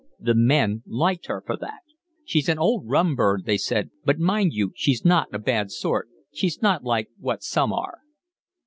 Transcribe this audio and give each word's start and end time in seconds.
The 0.19 0.33
men 0.33 0.81
liked 0.87 1.27
her 1.27 1.43
for 1.45 1.55
that. 1.57 1.81
"She's 2.25 2.49
a 2.49 2.55
rum 2.55 3.07
old 3.09 3.15
bird," 3.15 3.45
they 3.45 3.57
said, 3.57 3.91
"but 4.03 4.17
mind 4.17 4.51
you, 4.51 4.71
she's 4.75 5.05
not 5.05 5.27
a 5.31 5.37
bad 5.37 5.69
sort, 5.69 6.09
she's 6.33 6.59
not 6.59 6.83
like 6.83 7.09
what 7.19 7.43
some 7.43 7.71
are." 7.71 7.99